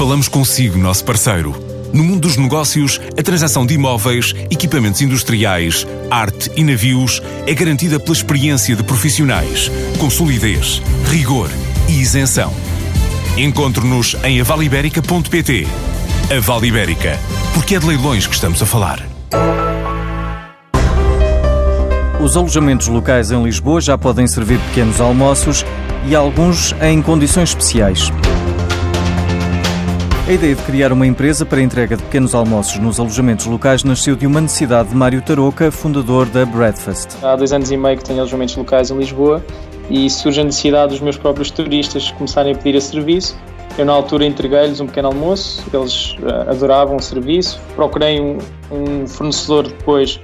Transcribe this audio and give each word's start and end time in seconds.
Falamos 0.00 0.28
consigo, 0.28 0.78
nosso 0.78 1.04
parceiro. 1.04 1.54
No 1.92 2.02
mundo 2.02 2.20
dos 2.20 2.38
negócios, 2.38 2.98
a 3.18 3.22
transação 3.22 3.66
de 3.66 3.74
imóveis, 3.74 4.34
equipamentos 4.50 5.02
industriais, 5.02 5.86
arte 6.10 6.50
e 6.56 6.64
navios 6.64 7.20
é 7.46 7.52
garantida 7.52 8.00
pela 8.00 8.16
experiência 8.16 8.74
de 8.74 8.82
profissionais, 8.82 9.70
com 9.98 10.08
solidez, 10.08 10.80
rigor 11.10 11.50
e 11.86 12.00
isenção. 12.00 12.50
Encontre-nos 13.36 14.16
em 14.24 14.40
avaliberica.pt. 14.40 15.66
A 16.34 16.40
Vale 16.40 16.68
Ibérica, 16.68 17.18
porque 17.52 17.74
é 17.74 17.78
de 17.78 17.84
leilões 17.84 18.26
que 18.26 18.34
estamos 18.34 18.62
a 18.62 18.64
falar. 18.64 19.06
Os 22.18 22.38
alojamentos 22.38 22.88
locais 22.88 23.30
em 23.30 23.42
Lisboa 23.42 23.82
já 23.82 23.98
podem 23.98 24.26
servir 24.26 24.60
pequenos 24.60 24.98
almoços 24.98 25.62
e 26.06 26.16
alguns 26.16 26.74
em 26.80 27.02
condições 27.02 27.50
especiais. 27.50 28.10
A 30.30 30.32
ideia 30.32 30.54
de 30.54 30.62
criar 30.62 30.92
uma 30.92 31.04
empresa 31.04 31.44
para 31.44 31.60
entrega 31.60 31.96
de 31.96 32.04
pequenos 32.04 32.36
almoços 32.36 32.78
nos 32.78 33.00
alojamentos 33.00 33.46
locais 33.46 33.82
nasceu 33.82 34.14
de 34.14 34.28
uma 34.28 34.40
necessidade 34.40 34.90
de 34.90 34.94
Mário 34.94 35.20
Tarouca, 35.20 35.72
fundador 35.72 36.24
da 36.26 36.46
Breakfast. 36.46 37.16
Há 37.20 37.34
dois 37.34 37.52
anos 37.52 37.68
e 37.72 37.76
meio 37.76 37.98
que 37.98 38.04
tenho 38.04 38.20
alojamentos 38.20 38.54
locais 38.54 38.92
em 38.92 38.96
Lisboa 38.96 39.44
e 39.90 40.08
surge 40.08 40.40
a 40.40 40.44
necessidade 40.44 40.92
dos 40.92 41.00
meus 41.00 41.16
próprios 41.16 41.50
turistas 41.50 42.12
começarem 42.12 42.52
a 42.52 42.56
pedir 42.56 42.76
a 42.78 42.80
serviço. 42.80 43.36
Eu, 43.76 43.84
na 43.84 43.92
altura, 43.92 44.24
entreguei-lhes 44.24 44.78
um 44.78 44.86
pequeno 44.86 45.08
almoço, 45.08 45.64
eles 45.74 46.12
uh, 46.20 46.48
adoravam 46.48 46.94
o 46.94 47.02
serviço. 47.02 47.60
Procurei 47.74 48.20
um, 48.20 48.38
um, 48.70 49.08
fornecedor 49.08 49.66
depois 49.66 50.20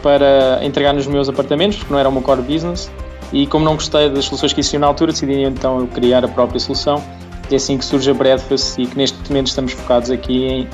para 0.00 0.64
entregar 0.64 0.92
nos 0.92 1.08
meus 1.08 1.28
apartamentos, 1.28 1.76
porque 1.78 1.92
não 1.92 1.98
era 1.98 2.08
o 2.08 2.12
meu 2.12 2.22
core 2.22 2.42
business. 2.42 2.88
E 3.32 3.48
como 3.48 3.64
não 3.64 3.74
gostei 3.74 4.08
das 4.10 4.26
soluções 4.26 4.52
que 4.52 4.60
existiam 4.60 4.80
na 4.80 4.86
altura, 4.86 5.10
decidi 5.10 5.42
então 5.42 5.88
criar 5.88 6.24
a 6.24 6.28
própria 6.28 6.60
solução 6.60 7.02
é 7.54 7.56
assim 7.56 7.76
que 7.76 7.84
surge 7.84 8.10
a 8.10 8.14
Breakfast 8.14 8.78
e 8.78 8.86
que 8.86 8.96
neste 8.96 9.18
momento 9.28 9.48
estamos 9.48 9.72
focados 9.72 10.10
aqui 10.10 10.44
em 10.44 10.68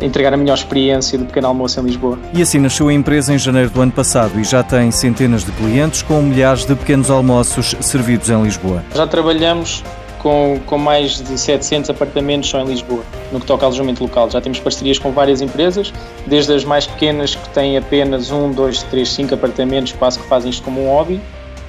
entregar 0.00 0.34
a 0.34 0.36
melhor 0.36 0.54
experiência 0.54 1.18
do 1.18 1.24
pequeno 1.24 1.48
almoço 1.48 1.78
em 1.80 1.84
Lisboa. 1.84 2.18
E 2.32 2.42
assim 2.42 2.58
nasceu 2.58 2.88
a 2.88 2.92
empresa 2.92 3.32
em 3.32 3.38
janeiro 3.38 3.70
do 3.70 3.80
ano 3.80 3.92
passado 3.92 4.38
e 4.38 4.44
já 4.44 4.62
tem 4.62 4.90
centenas 4.90 5.44
de 5.44 5.52
clientes 5.52 6.02
com 6.02 6.20
milhares 6.22 6.64
de 6.64 6.74
pequenos 6.74 7.10
almoços 7.10 7.76
servidos 7.80 8.28
em 8.30 8.42
Lisboa. 8.42 8.82
Já 8.94 9.06
trabalhamos 9.06 9.82
com, 10.18 10.60
com 10.66 10.78
mais 10.78 11.20
de 11.20 11.38
700 11.38 11.90
apartamentos 11.90 12.48
só 12.48 12.60
em 12.60 12.66
Lisboa, 12.66 13.02
no 13.32 13.40
que 13.40 13.46
toca 13.46 13.64
ao 13.64 13.70
alojamento 13.70 14.02
local. 14.02 14.30
Já 14.30 14.40
temos 14.40 14.60
parcerias 14.60 14.98
com 14.98 15.10
várias 15.10 15.40
empresas, 15.40 15.92
desde 16.26 16.54
as 16.54 16.64
mais 16.64 16.86
pequenas 16.86 17.34
que 17.34 17.48
têm 17.50 17.76
apenas 17.76 18.30
um, 18.30 18.50
dois, 18.50 18.82
três, 18.84 19.10
cinco 19.10 19.34
apartamentos, 19.34 19.92
quase 19.92 20.18
que 20.18 20.26
fazem 20.26 20.50
isto 20.50 20.62
como 20.62 20.84
um 20.84 20.88
hobby, 20.88 21.20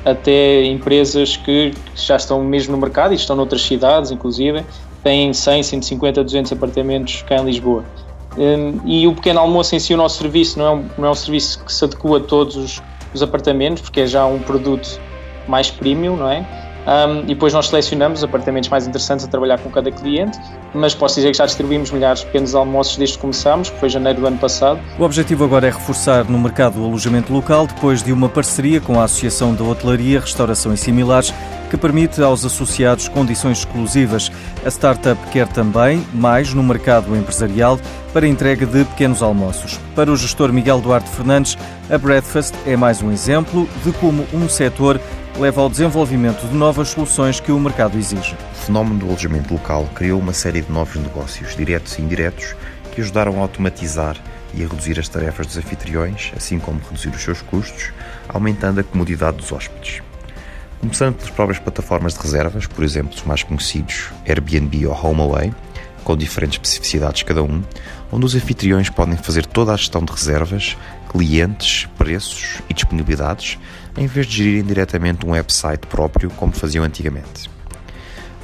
até 0.06 0.66
empresas 0.66 1.38
que 1.38 1.74
já 1.96 2.16
estão 2.16 2.44
mesmo 2.44 2.74
no 2.74 2.82
mercado 2.82 3.14
e 3.14 3.16
estão 3.16 3.36
noutras 3.36 3.62
cidades, 3.62 4.12
inclusive, 4.12 4.64
têm 5.04 5.34
100, 5.34 5.64
150, 5.64 6.24
200 6.24 6.52
apartamentos 6.52 7.24
cá 7.24 7.38
em 7.38 7.46
Lisboa. 7.46 7.84
Hum, 8.38 8.80
e 8.86 9.08
o 9.08 9.14
pequeno 9.14 9.40
almoço 9.40 9.76
em 9.76 9.80
si, 9.80 9.94
o 9.94 9.98
nosso 9.98 10.18
serviço, 10.18 10.58
não 10.58 10.66
é 10.66 10.72
um, 10.72 10.86
não 10.98 11.08
é 11.08 11.12
um 11.12 11.16
serviço 11.16 11.64
que 11.64 11.72
se 11.72 11.84
adequa 11.86 12.18
a 12.18 12.20
todos 12.20 12.56
os, 12.56 12.82
os 13.14 13.22
apartamentos, 13.22 13.82
porque 13.82 14.02
é 14.02 14.08
já 14.08 14.26
um 14.26 14.40
produto 14.40 15.00
mais 15.48 15.70
premium, 15.70 16.16
não 16.16 16.30
é? 16.30 16.46
Um, 16.86 17.22
e 17.22 17.28
depois 17.28 17.54
nós 17.54 17.68
selecionamos 17.68 18.20
os 18.20 18.24
apartamentos 18.24 18.70
mais 18.70 18.86
interessantes 18.86 19.26
a 19.26 19.28
trabalhar 19.28 19.60
com 19.60 19.70
cada 19.70 19.92
cliente, 19.92 20.38
mas 20.74 20.94
posso 20.94 21.16
dizer 21.16 21.32
que 21.32 21.38
já 21.38 21.46
distribuímos 21.46 21.92
milhares 21.92 22.20
de 22.20 22.26
pequenos 22.26 22.54
almoços 22.56 22.98
desde 22.98 23.16
que 23.16 23.22
começámos, 23.22 23.70
que 23.70 23.80
foi 23.80 23.90
janeiro 23.90 24.22
do 24.22 24.28
ano 24.28 24.38
passado. 24.38 24.80
O 25.00 25.04
objetivo 25.04 25.46
agora 25.46 25.68
é 25.68 25.70
reforçar 25.70 26.26
no 26.30 26.38
mercado 26.38 26.82
o 26.82 26.86
alojamento 26.86 27.32
local 27.32 27.68
depois 27.68 28.04
de 28.04 28.12
uma 28.12 28.28
parceria 28.28 28.82
com 28.82 29.00
a 29.00 29.06
Associação 29.06 29.54
da 29.54 29.64
Hotelaria, 29.64 30.20
Restauração 30.20 30.74
e 30.74 30.78
Similares, 30.78 31.34
que 31.70 31.78
permite 31.78 32.22
aos 32.22 32.46
associados 32.46 33.08
condições 33.08 33.60
exclusivas. 33.60 34.32
A 34.66 34.70
startup 34.70 35.20
quer 35.32 35.48
também 35.48 36.06
mais 36.14 36.54
no 36.54 36.62
mercado 36.62 37.16
empresarial 37.16 37.80
para 38.12 38.28
entrega 38.28 38.66
de 38.66 38.84
pequenos 38.86 39.24
almoços. 39.24 39.80
Para 39.96 40.12
o 40.12 40.16
gestor 40.16 40.54
Miguel 40.54 40.82
Duarte 40.82 41.10
Fernandes, 41.10 41.58
a 41.90 41.98
Breakfast 41.98 42.54
é 42.68 42.76
mais 42.76 43.02
um 43.02 43.12
exemplo 43.12 43.68
de 43.84 43.92
como 43.94 44.24
um 44.34 44.48
setor 44.48 45.00
leva 45.38 45.62
ao 45.62 45.70
desenvolvimento 45.70 46.48
de 46.48 46.54
novas 46.54 46.90
soluções 46.90 47.40
que 47.40 47.52
o 47.52 47.60
mercado 47.60 47.98
exige. 47.98 48.36
O 48.54 48.56
fenómeno 48.56 49.00
do 49.00 49.06
alojamento 49.08 49.54
local 49.54 49.90
criou 49.96 50.20
uma 50.20 50.34
série 50.34 50.62
de 50.62 50.72
novos 50.72 50.96
negócios, 50.96 51.56
diretos 51.56 51.98
e 51.98 52.02
indiretos, 52.02 52.56
que 52.92 53.02
ajudaram 53.02 53.40
a 53.40 53.42
automatizar 53.42 54.16
e 54.54 54.64
a 54.64 54.68
reduzir 54.68 55.00
as 55.00 55.10
tarefas 55.10 55.48
dos 55.48 55.58
anfitriões, 55.58 56.32
assim 56.38 56.60
como 56.60 56.80
reduzir 56.80 57.10
os 57.10 57.22
seus 57.22 57.42
custos, 57.42 57.92
aumentando 58.30 58.80
a 58.80 58.84
comodidade 58.84 59.38
dos 59.38 59.52
hóspedes. 59.52 60.02
Começando 60.80 61.16
pelas 61.16 61.32
próprias 61.32 61.60
plataformas 61.60 62.14
de 62.14 62.20
reservas, 62.20 62.68
por 62.68 62.84
exemplo, 62.84 63.16
os 63.16 63.24
mais 63.24 63.42
conhecidos 63.42 64.12
Airbnb 64.28 64.86
ou 64.86 64.94
HomeAway, 64.94 65.54
com 66.04 66.16
diferentes 66.18 66.58
especificidades 66.58 67.24
cada 67.24 67.42
um, 67.42 67.64
onde 68.12 68.26
os 68.26 68.36
anfitriões 68.36 68.90
podem 68.90 69.18
fazer 69.18 69.46
toda 69.46 69.74
a 69.74 69.78
gestão 69.78 70.04
de 70.04 70.12
reservas, 70.12 70.78
clientes, 71.10 71.88
preços 71.98 72.62
e 72.70 72.74
disponibilidades, 72.74 73.58
em 73.98 74.08
vez 74.08 74.28
de 74.28 74.38
gerirem 74.38 74.64
diretamente 74.64 75.26
um 75.26 75.32
website 75.32 75.88
próprio 75.88 76.30
como 76.32 76.52
faziam 76.52 76.84
antigamente. 76.84 77.50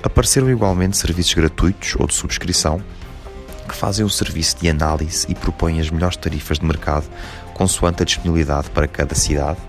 Apareceram 0.02 0.50
igualmente 0.50 0.98
serviços 0.98 1.34
gratuitos 1.34 1.96
ou 1.98 2.08
de 2.08 2.14
subscrição 2.14 2.82
que 3.68 3.76
fazem 3.76 4.04
o 4.04 4.10
serviço 4.10 4.58
de 4.60 4.70
análise 4.70 5.28
e 5.30 5.36
propõem 5.36 5.80
as 5.80 5.90
melhores 5.90 6.18
tarifas 6.18 6.58
de 6.58 6.66
mercado 6.66 7.06
consoante 7.54 8.02
a 8.02 8.06
disponibilidade 8.06 8.70
para 8.70 8.88
cada 8.88 9.14
cidade, 9.14 9.60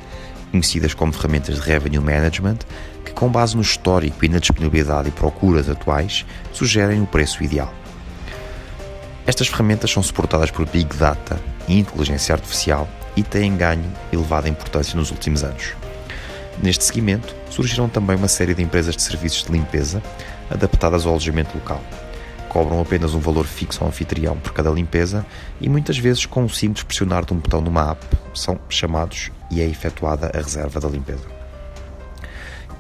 conhecidas 0.50 0.94
como 0.94 1.12
ferramentas 1.12 1.56
de 1.56 1.60
revenue 1.60 1.98
management, 1.98 2.58
que 3.04 3.12
com 3.12 3.28
base 3.28 3.56
no 3.56 3.62
histórico 3.62 4.24
e 4.24 4.28
na 4.28 4.38
disponibilidade 4.38 5.08
e 5.08 5.12
procuras 5.12 5.68
atuais 5.68 6.24
sugerem 6.52 7.02
o 7.02 7.06
preço 7.06 7.42
ideal. 7.42 7.74
Estas 9.30 9.46
ferramentas 9.46 9.92
são 9.92 10.02
suportadas 10.02 10.50
por 10.50 10.68
Big 10.68 10.96
Data 10.96 11.40
e 11.68 11.78
inteligência 11.78 12.34
artificial 12.34 12.88
e 13.14 13.22
têm 13.22 13.56
ganho 13.56 13.88
elevada 14.12 14.48
importância 14.48 14.98
nos 14.98 15.12
últimos 15.12 15.44
anos. 15.44 15.76
Neste 16.60 16.82
seguimento, 16.82 17.32
surgiram 17.48 17.88
também 17.88 18.16
uma 18.16 18.26
série 18.26 18.54
de 18.54 18.62
empresas 18.64 18.96
de 18.96 19.02
serviços 19.02 19.44
de 19.44 19.52
limpeza 19.52 20.02
adaptadas 20.50 21.06
ao 21.06 21.12
alojamento 21.12 21.56
local. 21.56 21.80
Cobram 22.48 22.80
apenas 22.80 23.14
um 23.14 23.20
valor 23.20 23.46
fixo 23.46 23.84
ao 23.84 23.88
anfitrião 23.90 24.36
por 24.36 24.52
cada 24.52 24.68
limpeza 24.68 25.24
e 25.60 25.68
muitas 25.68 25.96
vezes, 25.96 26.26
com 26.26 26.42
um 26.42 26.48
simples 26.48 26.82
pressionar 26.82 27.24
de 27.24 27.32
um 27.32 27.36
botão 27.36 27.60
numa 27.60 27.92
app, 27.92 28.04
são 28.34 28.58
chamados 28.68 29.30
e 29.48 29.60
é 29.60 29.64
efetuada 29.64 30.32
a 30.34 30.38
reserva 30.38 30.80
da 30.80 30.88
limpeza. 30.88 31.39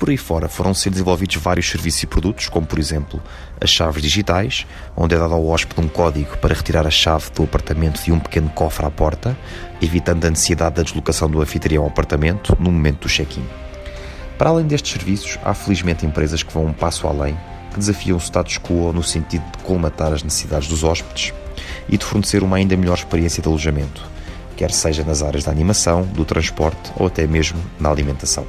Por 0.00 0.08
aí 0.08 0.16
fora 0.16 0.48
foram 0.48 0.72
desenvolvidos 0.72 1.36
vários 1.36 1.68
serviços 1.68 2.04
e 2.04 2.06
produtos, 2.06 2.48
como 2.48 2.66
por 2.66 2.78
exemplo 2.78 3.22
as 3.60 3.68
chaves 3.68 4.00
digitais, 4.00 4.66
onde 4.96 5.14
é 5.14 5.18
dado 5.18 5.34
ao 5.34 5.46
hóspede 5.46 5.78
um 5.78 5.88
código 5.88 6.38
para 6.38 6.54
retirar 6.54 6.86
a 6.86 6.90
chave 6.90 7.30
do 7.34 7.42
apartamento 7.42 8.02
de 8.02 8.10
um 8.10 8.18
pequeno 8.18 8.48
cofre 8.48 8.86
à 8.86 8.90
porta, 8.90 9.36
evitando 9.78 10.24
a 10.24 10.30
necessidade 10.30 10.76
da 10.76 10.82
deslocação 10.82 11.28
do 11.28 11.42
anfitrião 11.42 11.82
ao 11.82 11.90
apartamento 11.90 12.56
no 12.58 12.72
momento 12.72 13.00
do 13.00 13.08
check-in. 13.10 13.44
Para 14.38 14.48
além 14.48 14.66
destes 14.66 14.90
serviços, 14.90 15.38
há 15.44 15.52
felizmente 15.52 16.06
empresas 16.06 16.42
que 16.42 16.54
vão 16.54 16.64
um 16.64 16.72
passo 16.72 17.06
além, 17.06 17.36
que 17.70 17.78
desafiam 17.78 18.16
o 18.16 18.20
status 18.20 18.56
quo 18.56 18.94
no 18.94 19.02
sentido 19.02 19.44
de 19.52 19.58
colmatar 19.64 20.14
as 20.14 20.22
necessidades 20.22 20.66
dos 20.66 20.82
hóspedes 20.82 21.34
e 21.90 21.98
de 21.98 22.04
fornecer 22.06 22.42
uma 22.42 22.56
ainda 22.56 22.74
melhor 22.74 22.96
experiência 22.96 23.42
de 23.42 23.48
alojamento, 23.50 24.02
quer 24.56 24.70
seja 24.70 25.04
nas 25.04 25.22
áreas 25.22 25.44
da 25.44 25.52
animação, 25.52 26.04
do 26.04 26.24
transporte 26.24 26.90
ou 26.96 27.06
até 27.06 27.26
mesmo 27.26 27.60
na 27.78 27.90
alimentação. 27.90 28.46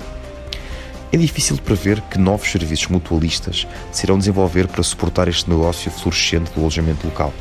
É 1.14 1.18
difícil 1.18 1.58
prever 1.58 2.00
que 2.02 2.18
novos 2.18 2.50
serviços 2.50 2.88
mutualistas 2.88 3.68
se 3.92 4.06
irão 4.06 4.18
desenvolver 4.18 4.68
para 4.68 4.82
suportar 4.82 5.28
este 5.28 5.50
negócio 5.50 5.92
florescente 5.92 6.52
do 6.52 6.62
alojamento 6.62 7.06
local, 7.06 7.34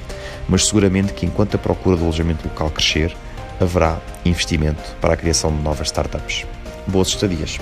mas 0.49 0.67
seguramente 0.67 1.13
que 1.13 1.25
enquanto 1.25 1.55
a 1.55 1.59
procura 1.59 1.97
do 1.97 2.03
alojamento 2.03 2.49
local 2.49 2.69
crescer, 2.71 3.15
haverá 3.61 4.01
investimento 4.25 4.83
para 5.01 5.15
a 5.15 5.17
criação 5.17 5.55
de 5.57 5.63
novas 5.63 5.87
startups. 5.87 6.45
Boas 6.89 7.09
estadias! 7.09 7.61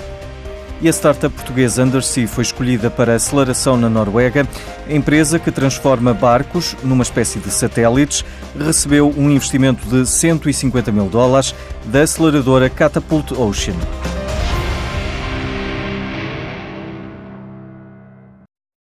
E 0.81 0.87
a 0.87 0.91
startup 0.91 1.35
portuguesa 1.35 1.83
Undersea 1.83 2.27
foi 2.27 2.41
escolhida 2.41 2.89
para 2.89 3.13
aceleração 3.13 3.77
na 3.77 3.89
Noruega. 3.89 4.47
A 4.89 4.93
empresa 4.93 5.37
que 5.37 5.51
transforma 5.51 6.13
barcos 6.13 6.75
numa 6.81 7.03
espécie 7.03 7.37
de 7.37 7.51
satélites 7.51 8.25
recebeu 8.57 9.13
um 9.15 9.29
investimento 9.29 9.85
de 9.87 10.09
150 10.09 10.91
mil 10.91 11.07
dólares 11.07 11.53
da 11.85 12.01
aceleradora 12.01 12.69
Catapult 12.69 13.33
Ocean. 13.33 13.75